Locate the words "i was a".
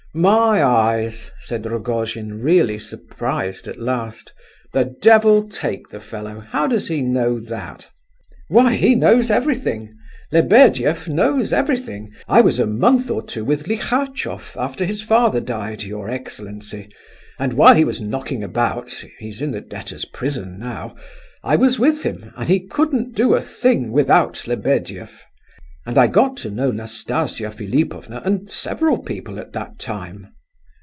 12.27-12.67